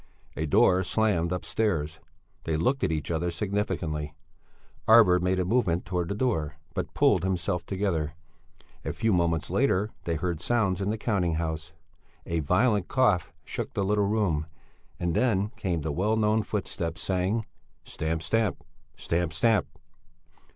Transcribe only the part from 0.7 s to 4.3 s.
slammed upstairs; they looked at each other significantly.